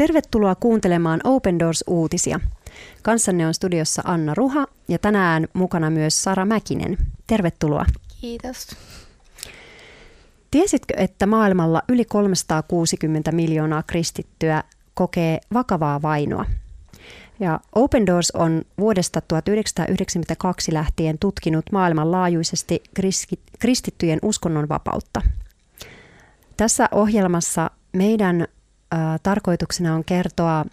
[0.00, 2.40] Tervetuloa kuuntelemaan Open Doors-uutisia.
[3.02, 6.98] Kanssanne on studiossa Anna Ruha ja tänään mukana myös Sara Mäkinen.
[7.26, 7.84] Tervetuloa.
[8.20, 8.68] Kiitos.
[10.50, 14.64] Tiesitkö, että maailmalla yli 360 miljoonaa kristittyä
[14.94, 16.44] kokee vakavaa vainoa?
[17.40, 22.82] Ja Open Doors on vuodesta 1992 lähtien tutkinut maailmanlaajuisesti
[23.58, 25.22] kristittyjen uskonnonvapautta.
[26.56, 28.46] Tässä ohjelmassa meidän
[29.22, 30.64] tarkoituksena on kertoa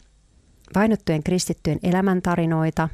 [0.75, 2.89] vainottujen kristittyjen elämäntarinoita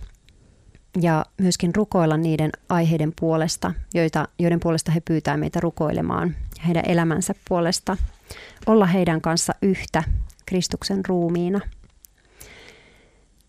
[1.01, 6.35] ja myöskin rukoilla niiden aiheiden puolesta, joita, joiden puolesta he pyytää meitä rukoilemaan
[6.67, 7.97] heidän elämänsä puolesta,
[8.65, 10.03] olla heidän kanssa yhtä
[10.45, 11.59] Kristuksen ruumiina.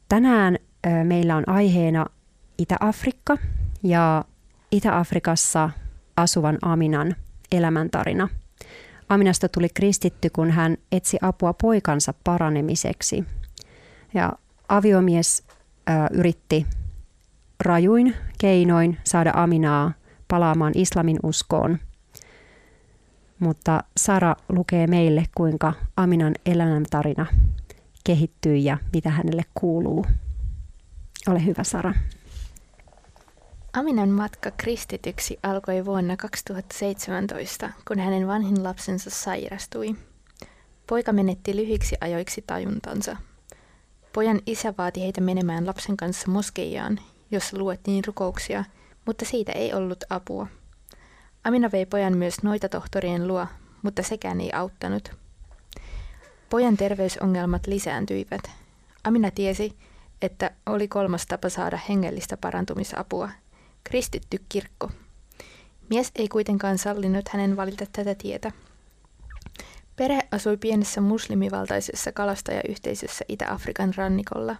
[0.08, 0.58] Tänään
[1.04, 2.06] meillä on aiheena
[2.58, 3.38] Itä-Afrikka
[3.82, 4.24] ja
[4.70, 5.70] Itä-Afrikassa
[6.16, 7.16] asuvan Aminan
[7.52, 8.28] elämäntarina–
[9.08, 13.24] Aminasta tuli kristitty, kun hän etsi apua poikansa paranemiseksi.
[14.14, 14.32] Ja
[14.68, 15.42] aviomies
[15.86, 16.66] ää, yritti
[17.60, 19.92] rajuin keinoin saada Aminaa
[20.28, 21.78] palaamaan islamin uskoon.
[23.38, 27.26] Mutta Sara lukee meille, kuinka Aminan elämäntarina
[28.04, 30.06] kehittyi ja mitä hänelle kuuluu.
[31.28, 31.94] Ole hyvä, Sara.
[33.74, 39.94] Aminan matka kristityksi alkoi vuonna 2017, kun hänen vanhin lapsensa sairastui.
[40.86, 43.16] Poika menetti lyhyiksi ajoiksi tajuntansa.
[44.12, 48.64] Pojan isä vaati heitä menemään lapsen kanssa moskeijaan, jossa luettiin rukouksia,
[49.06, 50.46] mutta siitä ei ollut apua.
[51.44, 53.46] Amina vei pojan myös noita tohtorien luo,
[53.82, 55.10] mutta sekään ei auttanut.
[56.50, 58.50] Pojan terveysongelmat lisääntyivät.
[59.04, 59.76] Amina tiesi,
[60.22, 63.30] että oli kolmas tapa saada hengellistä parantumisapua–
[63.84, 64.90] kristitty kirkko.
[65.90, 68.52] Mies ei kuitenkaan sallinut hänen valita tätä tietä.
[69.96, 74.56] Perhe asui pienessä muslimivaltaisessa kalastajayhteisössä Itä-Afrikan rannikolla.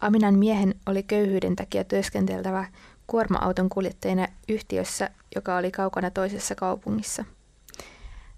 [0.00, 2.66] Aminan miehen oli köyhyyden takia työskenteltävä
[3.06, 7.24] kuorma-auton kuljettajana yhtiössä, joka oli kaukana toisessa kaupungissa.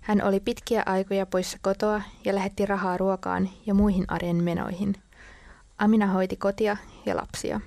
[0.00, 4.94] Hän oli pitkiä aikoja poissa kotoa ja lähetti rahaa ruokaan ja muihin arjen menoihin.
[5.78, 6.76] Amina hoiti kotia
[7.06, 7.60] ja lapsia.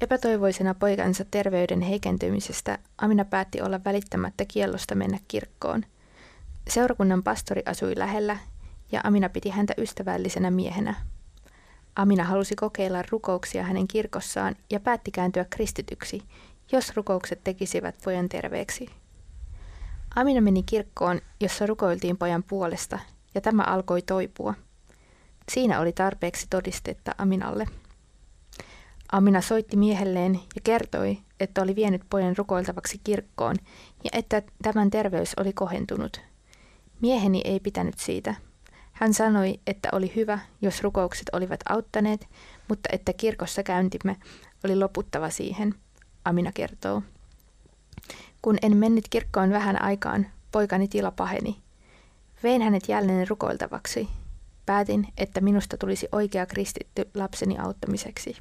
[0.00, 5.84] Epätoivoisena poikansa terveyden heikentymisestä Amina päätti olla välittämättä kiellosta mennä kirkkoon.
[6.68, 8.38] Seurakunnan pastori asui lähellä
[8.92, 10.94] ja Amina piti häntä ystävällisenä miehenä.
[11.96, 16.22] Amina halusi kokeilla rukouksia hänen kirkossaan ja päätti kääntyä kristityksi,
[16.72, 18.90] jos rukoukset tekisivät pojan terveeksi.
[20.16, 22.98] Amina meni kirkkoon, jossa rukoiltiin pojan puolesta,
[23.34, 24.54] ja tämä alkoi toipua.
[25.52, 27.66] Siinä oli tarpeeksi todistetta Aminalle.
[29.12, 33.56] Amina soitti miehelleen ja kertoi, että oli vienyt pojan rukoiltavaksi kirkkoon
[34.04, 36.20] ja että tämän terveys oli kohentunut.
[37.00, 38.34] Mieheni ei pitänyt siitä.
[38.92, 42.28] Hän sanoi, että oli hyvä, jos rukoukset olivat auttaneet,
[42.68, 44.16] mutta että kirkossa käyntimme
[44.64, 45.74] oli loputtava siihen,
[46.24, 47.02] Amina kertoo.
[48.42, 51.56] Kun en mennyt kirkkoon vähän aikaan, poikani tila paheni.
[52.42, 54.08] Vein hänet jälleen rukoiltavaksi.
[54.66, 58.36] Päätin, että minusta tulisi oikea kristitty lapseni auttamiseksi.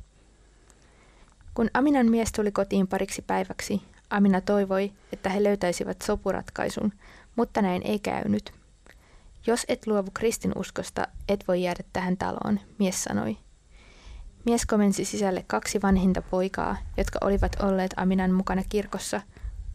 [1.55, 6.93] Kun Aminan mies tuli kotiin pariksi päiväksi, Amina toivoi, että he löytäisivät sopuratkaisun,
[7.35, 8.53] mutta näin ei käynyt.
[9.47, 13.37] Jos et luovu kristinuskosta, et voi jäädä tähän taloon, mies sanoi.
[14.45, 19.21] Mies komensi sisälle kaksi vanhinta poikaa, jotka olivat olleet Aminan mukana kirkossa,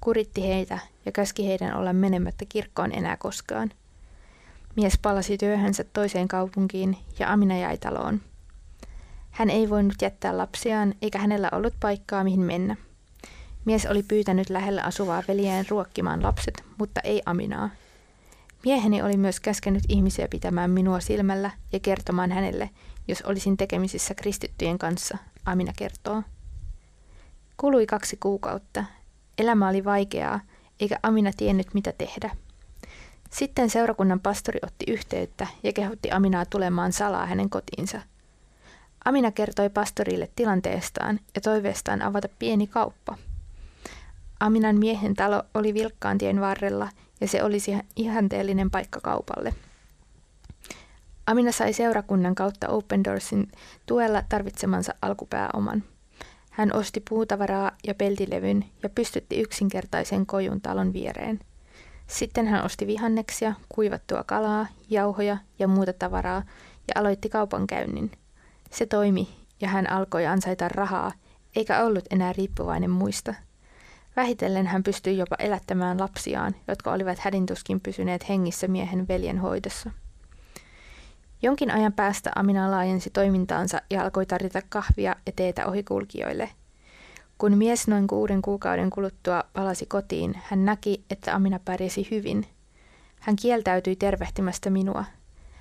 [0.00, 3.70] kuritti heitä ja käski heidän olla menemättä kirkkoon enää koskaan.
[4.76, 8.20] Mies palasi työhönsä toiseen kaupunkiin ja Amina jäi taloon.
[9.30, 12.76] Hän ei voinut jättää lapsiaan, eikä hänellä ollut paikkaa mihin mennä.
[13.64, 17.70] Mies oli pyytänyt lähellä asuvaa veljään ruokkimaan lapset, mutta ei Aminaa.
[18.64, 22.70] Mieheni oli myös käskenyt ihmisiä pitämään minua silmällä ja kertomaan hänelle,
[23.08, 26.22] jos olisin tekemisissä kristittyjen kanssa, Amina kertoo.
[27.56, 28.84] Kului kaksi kuukautta.
[29.38, 30.40] Elämä oli vaikeaa,
[30.80, 32.30] eikä Amina tiennyt mitä tehdä.
[33.30, 38.00] Sitten seurakunnan pastori otti yhteyttä ja kehotti Aminaa tulemaan salaa hänen kotiinsa–
[39.04, 43.18] Amina kertoi pastorille tilanteestaan ja toiveestaan avata pieni kauppa.
[44.40, 46.88] Aminan miehen talo oli vilkkaan tien varrella
[47.20, 49.54] ja se olisi ihanteellinen paikka kaupalle.
[51.26, 53.52] Amina sai seurakunnan kautta Open Doorsin
[53.86, 55.84] tuella tarvitsemansa alkupääoman.
[56.50, 61.40] Hän osti puutavaraa ja peltilevyn ja pystytti yksinkertaisen kojun talon viereen.
[62.06, 66.42] Sitten hän osti vihanneksia, kuivattua kalaa, jauhoja ja muuta tavaraa
[66.88, 68.10] ja aloitti kaupankäynnin.
[68.70, 69.28] Se toimi
[69.60, 71.12] ja hän alkoi ansaita rahaa,
[71.56, 73.34] eikä ollut enää riippuvainen muista.
[74.16, 79.90] Vähitellen hän pystyi jopa elättämään lapsiaan, jotka olivat hädintuskin pysyneet hengissä miehen veljen hoidossa.
[81.42, 86.50] Jonkin ajan päästä Amina laajensi toimintaansa ja alkoi tarjota kahvia ja teetä ohikulkijoille.
[87.38, 92.46] Kun mies noin kuuden kuukauden kuluttua palasi kotiin, hän näki, että Amina pärjäsi hyvin.
[93.20, 95.04] Hän kieltäytyi tervehtimästä minua.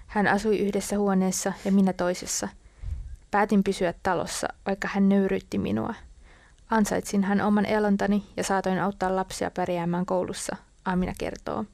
[0.08, 2.50] Hän asui yhdessä huoneessa ja minä toisessa.
[3.31, 5.94] Päätin pysyä talossa, vaikka hän nöyryytti minua.
[6.70, 10.56] Ansaitsin hän oman elontani ja saatoin auttaa lapsia pärjäämään koulussa,
[10.86, 11.66] Amina kertoo.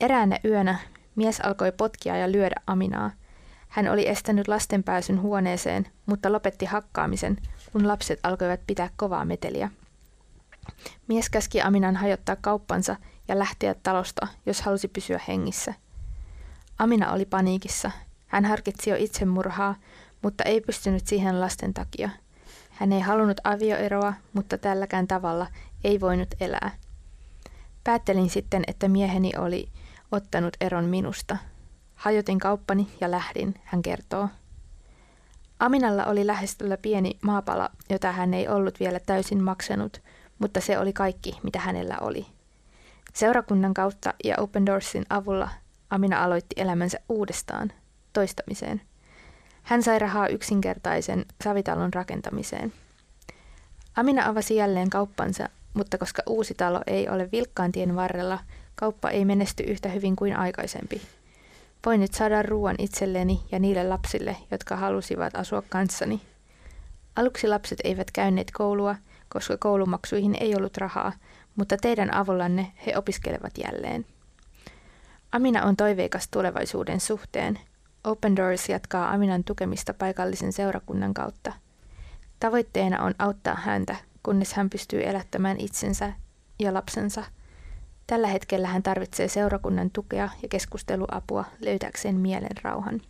[0.00, 0.78] Eräänä yönä
[1.16, 3.10] mies alkoi potkia ja lyödä Aminaa.
[3.68, 7.36] Hän oli estänyt lasten pääsyn huoneeseen, mutta lopetti hakkaamisen,
[7.72, 9.70] kun lapset alkoivat pitää kovaa meteliä.
[11.08, 12.96] Mies käski Aminan hajottaa kauppansa
[13.28, 15.74] ja lähteä talosta, jos halusi pysyä hengissä.
[16.78, 17.90] Amina oli paniikissa.
[18.28, 19.74] Hän harkitsi jo itsemurhaa,
[20.22, 22.10] mutta ei pystynyt siihen lasten takia.
[22.70, 25.46] Hän ei halunnut avioeroa, mutta tälläkään tavalla
[25.84, 26.70] ei voinut elää.
[27.84, 29.68] Päättelin sitten, että mieheni oli
[30.12, 31.36] ottanut eron minusta.
[31.94, 34.28] Hajotin kauppani ja lähdin, hän kertoo.
[35.58, 40.02] Aminalla oli lähestyllä pieni maapala, jota hän ei ollut vielä täysin maksanut,
[40.38, 42.26] mutta se oli kaikki, mitä hänellä oli.
[43.14, 45.48] Seurakunnan kautta ja Open Doorsin avulla
[45.90, 47.72] Amina aloitti elämänsä uudestaan,
[48.12, 48.80] toistamiseen.
[49.62, 52.72] Hän sai rahaa yksinkertaisen savitalon rakentamiseen.
[53.96, 58.38] Amina avasi jälleen kauppansa, mutta koska uusi talo ei ole vilkkaan tien varrella,
[58.74, 61.02] kauppa ei menesty yhtä hyvin kuin aikaisempi.
[61.86, 66.20] Voin nyt saada ruoan itselleni ja niille lapsille, jotka halusivat asua kanssani.
[67.16, 68.96] Aluksi lapset eivät käyneet koulua,
[69.28, 71.12] koska koulumaksuihin ei ollut rahaa,
[71.56, 74.06] mutta teidän avullanne he opiskelevat jälleen.
[75.32, 77.58] Amina on toiveikas tulevaisuuden suhteen.
[78.04, 81.52] Open Doors jatkaa Aminan tukemista paikallisen seurakunnan kautta.
[82.40, 86.12] Tavoitteena on auttaa häntä, kunnes hän pystyy elättämään itsensä
[86.58, 87.24] ja lapsensa.
[88.06, 93.00] Tällä hetkellä hän tarvitsee seurakunnan tukea ja keskusteluapua löytääkseen mielen rauhan.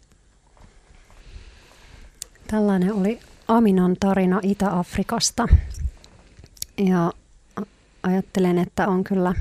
[2.46, 5.48] Tällainen oli Aminan tarina Itä-Afrikasta.
[6.78, 7.12] Ja
[8.02, 9.34] ajattelen, että on kyllä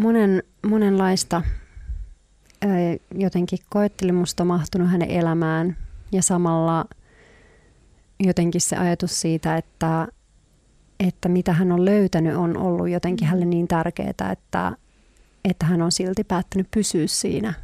[0.00, 1.42] monen, monenlaista
[3.14, 5.76] jotenkin koettelemusta mahtunut hänen elämään
[6.12, 6.84] ja samalla
[8.20, 10.08] jotenkin se ajatus siitä, että,
[11.00, 14.76] että mitä hän on löytänyt on ollut jotenkin hänelle niin tärkeää, että,
[15.44, 17.54] että hän on silti päättänyt pysyä siinä.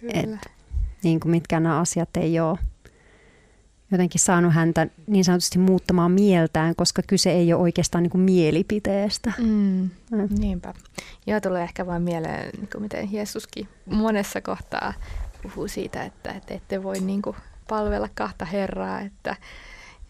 [0.00, 0.12] Kyllä.
[0.14, 0.50] Et,
[1.02, 2.58] niin kuin mitkään nämä asiat ei ole
[3.92, 9.32] jotenkin saanut häntä niin sanotusti muuttamaan mieltään, koska kyse ei ole oikeastaan niin kuin mielipiteestä.
[9.38, 10.28] Mm, mm.
[10.38, 10.74] Niinpä.
[11.26, 14.94] Ja tulee ehkä vain mieleen, niin kuin miten Jeesuskin monessa kohtaa
[15.42, 17.36] puhuu siitä, että, että ette voi niin kuin
[17.68, 19.36] palvella kahta Herraa, että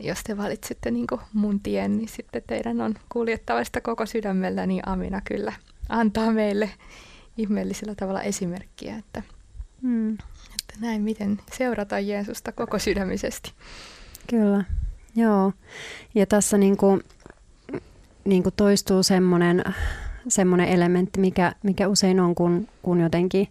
[0.00, 4.67] jos te valitsette niin kuin mun tien, niin sitten teidän on kuljettava sitä koko sydämellä,
[4.67, 5.53] niin Amina kyllä
[5.88, 6.71] antaa meille
[7.37, 9.23] ihmeellisellä tavalla esimerkkiä, että
[9.82, 10.19] mm
[10.75, 13.52] että näin miten seurata Jeesusta koko sydämisesti.
[14.26, 14.64] Kyllä,
[15.17, 15.52] joo.
[16.14, 17.00] Ja tässä niin kuin,
[18.25, 19.64] niin kuin toistuu semmoinen,
[20.28, 23.49] semmoinen elementti, mikä, mikä usein on, kun, kun jotenkin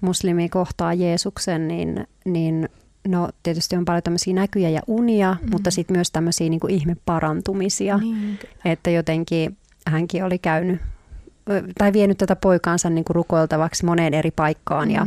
[0.00, 2.68] muslimi kohtaa Jeesuksen, niin, niin
[3.08, 5.50] no tietysti on paljon tämmöisiä näkyjä ja unia, mm.
[5.50, 7.98] mutta sitten myös tämmöisiä niin kuin ihmeparantumisia.
[7.98, 10.80] Niin, että jotenkin hänkin oli käynyt
[11.78, 15.06] tai vienyt tätä poikaansa niin kuin rukoiltavaksi moneen eri paikkaan ja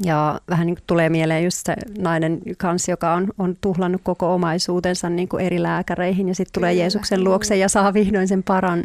[0.00, 4.34] ja vähän niin kuin tulee mieleen just se nainen kanssa, joka on, on tuhlannut koko
[4.34, 8.84] omaisuutensa niin kuin eri lääkäreihin ja sitten tulee Jeesuksen luokse ja saa vihdoin sen paran,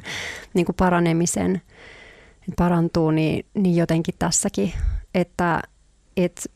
[0.53, 1.61] niin kuin paranemisen,
[2.57, 4.73] parantuu, niin, niin jotenkin tässäkin,
[5.15, 5.61] että
[6.17, 6.51] et,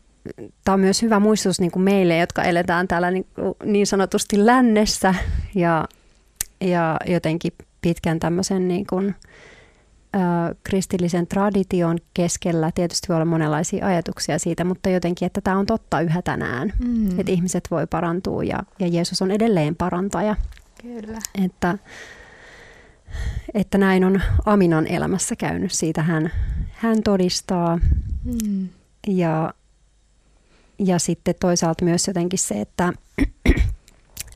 [0.64, 3.26] tämä on myös hyvä muistutus niin kuin meille, jotka eletään täällä niin,
[3.66, 5.16] niin sanotusti lännessä
[5.56, 5.88] ja,
[6.62, 9.16] ja jotenkin pitkän tämmöisen niin kuin,
[10.64, 16.02] kristillisen tradition keskellä tietysti voi olla monenlaisia ajatuksia siitä, mutta jotenkin, että tämä on totta
[16.02, 17.20] yhä tänään, mm.
[17.20, 20.36] että ihmiset voi parantua ja, ja Jeesus on edelleen parantaja.
[20.82, 21.20] Kyllä.
[21.46, 21.78] Että,
[23.54, 25.72] että näin on Aminan elämässä käynyt.
[25.72, 26.32] Siitä hän,
[26.72, 27.80] hän todistaa.
[28.24, 28.70] Mm.
[29.08, 29.54] Ja,
[30.80, 32.94] ja sitten toisaalta myös jotenkin se, että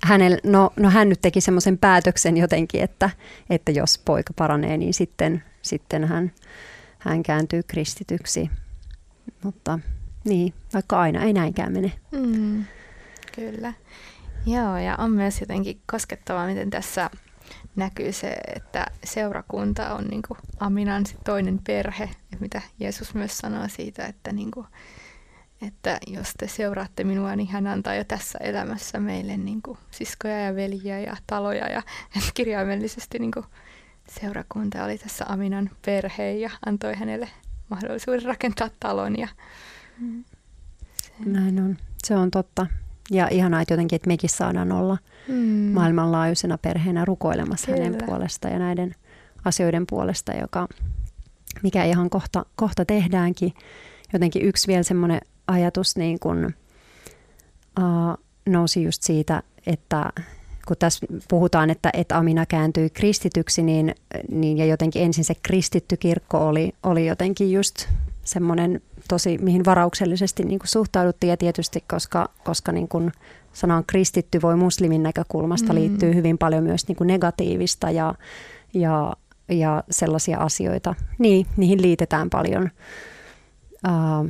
[0.04, 3.10] hänellä, no, no hän nyt teki semmoisen päätöksen jotenkin, että,
[3.50, 6.32] että jos poika paranee, niin sitten sitten hän,
[7.00, 8.50] hän kääntyy kristityksi.
[9.44, 9.80] Mutta
[10.24, 11.92] niin, vaikka aina ei näinkään mene.
[12.12, 12.66] Mm,
[13.36, 13.74] kyllä.
[14.46, 17.10] Joo, ja on myös jotenkin koskettavaa, miten tässä
[17.76, 23.68] näkyy se, että seurakunta on niin kuin Aminan toinen perhe, ja mitä Jeesus myös sanoo
[23.68, 24.68] siitä, että, niin kuin,
[25.68, 30.40] että jos te seuraatte minua, niin hän antaa jo tässä elämässä meille niin kuin siskoja
[30.40, 31.82] ja veljiä ja taloja, ja
[32.34, 33.46] kirjaimellisesti niin kuin
[34.10, 37.30] seurakunta oli tässä Aminan perhe ja antoi hänelle
[37.70, 39.28] mahdollisuuden rakentaa talon ja,
[40.00, 40.24] mm.
[41.26, 41.78] Näin on.
[42.04, 42.68] Se on totta.
[43.12, 44.98] Ja ihanaa, että jotenkin, että mekin saadaan olla
[45.28, 45.36] mm.
[45.74, 47.84] maailmanlaajuisena perheenä rukoilemassa Kyllä.
[47.84, 48.96] hänen puolesta ja näiden
[49.46, 50.68] asioiden puolesta, joka,
[51.64, 53.54] mikä ihan kohta, kohta tehdäänkin.
[54.14, 56.54] Jotenkin yksi vielä semmoinen ajatus niin kun,
[57.80, 60.10] uh, nousi just siitä, että
[60.66, 63.96] kun tässä puhutaan, että, että Amina kääntyi kristityksi, niin,
[64.32, 67.88] niin ja jotenkin ensin se kristitty kirkko oli, oli jotenkin just
[68.24, 73.12] semmoinen tosi, mihin varauksellisesti niin kuin suhtauduttiin ja tietysti, koska, koska niin kuin
[73.54, 75.80] sanan kristitty voi muslimin näkökulmasta mm.
[75.80, 78.14] liittyy hyvin paljon myös niin kuin negatiivista ja,
[78.74, 79.16] ja,
[79.50, 80.96] ja sellaisia asioita.
[81.20, 82.70] Niin, niihin liitetään paljon,
[83.88, 84.30] uh,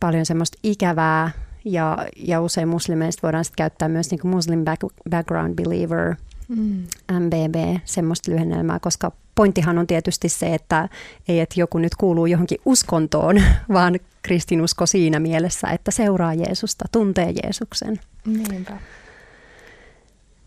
[0.00, 1.30] paljon semmoista ikävää
[1.64, 6.14] ja, ja usein muslimeista voidaan sitten käyttää myös niin kuin Muslim back, Background Believer,
[6.48, 6.84] mm.
[7.12, 10.88] MBB, semmoista lyhennelmää, koska pointtihan on tietysti se, että
[11.28, 13.42] ei, että joku nyt kuuluu johonkin uskontoon,
[13.72, 18.00] vaan kristinusko siinä mielessä, että seuraa Jeesusta, tuntee Jeesuksen.
[18.26, 18.78] Niinpä.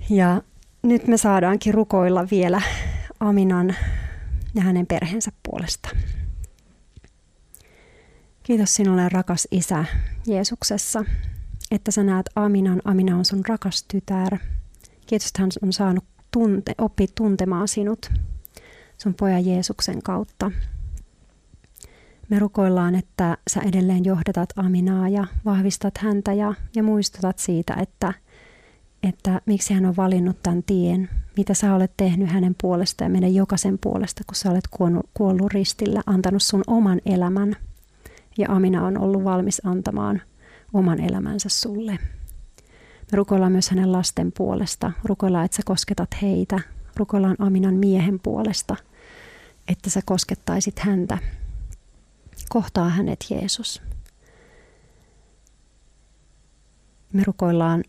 [0.09, 0.41] Ja
[0.81, 2.61] nyt me saadaankin rukoilla vielä
[3.19, 3.75] Aminan
[4.55, 5.89] ja hänen perheensä puolesta.
[8.47, 9.85] Kiitos sinulle rakas Isä
[10.27, 11.05] Jeesuksessa,
[11.71, 12.81] että sä näet Aminan.
[12.85, 14.37] Amina on sun rakas tytär.
[15.07, 18.11] Kiitos, että hän on saanut tunte, oppia tuntemaan sinut
[18.97, 20.51] sun pojan Jeesuksen kautta.
[22.29, 28.13] Me rukoillaan, että sä edelleen johdatat Aminaa ja vahvistat häntä ja, ja muistutat siitä, että,
[29.03, 33.35] että miksi hän on valinnut tämän tien, mitä sä olet tehnyt hänen puolestaan ja meidän
[33.35, 37.55] jokaisen puolesta, kun sä olet kuollut, kuollut ristillä, antanut sun oman elämän–
[38.37, 40.21] ja Amina on ollut valmis antamaan
[40.73, 41.99] oman elämänsä sulle.
[43.11, 44.91] Me rukoillaan myös hänen lasten puolesta.
[45.03, 46.59] Rukoillaan, että sä kosketat heitä.
[46.95, 48.75] Rukoillaan Aminan miehen puolesta,
[49.67, 51.17] että sä koskettaisit häntä.
[52.49, 53.81] Kohtaa hänet Jeesus.
[57.13, 57.83] Me rukoillaan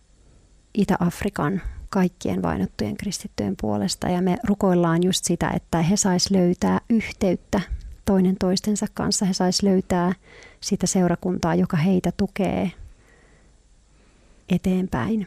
[0.74, 7.60] Itä-Afrikan kaikkien vainottujen kristittyjen puolesta ja me rukoillaan just sitä, että he sais löytää yhteyttä
[8.08, 9.26] toinen toistensa kanssa.
[9.26, 10.12] He sais löytää
[10.60, 12.72] sitä seurakuntaa, joka heitä tukee
[14.48, 15.26] eteenpäin.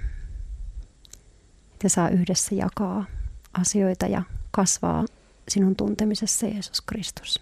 [1.84, 3.06] Ja saa yhdessä jakaa
[3.54, 5.06] asioita ja kasvaa
[5.50, 7.42] sinun tuntemisessa Jeesus Kristus.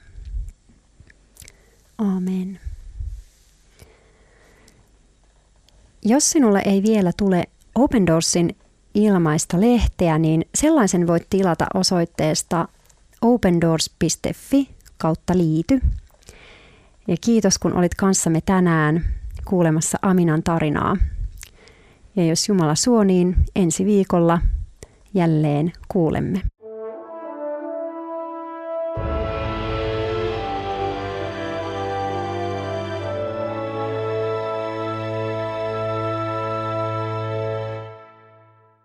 [1.97, 2.59] Amen.
[6.05, 7.43] Jos sinulle ei vielä tule
[7.75, 8.55] Open Doorsin
[8.93, 12.67] ilmaista lehteä, niin sellaisen voit tilata osoitteesta
[13.21, 15.79] opendoors.fi kautta liity.
[17.07, 19.05] Ja kiitos, kun olit kanssamme tänään
[19.45, 20.97] kuulemassa Aminan tarinaa.
[22.15, 24.41] Ja jos Jumala suo, niin ensi viikolla
[25.13, 26.41] jälleen kuulemme.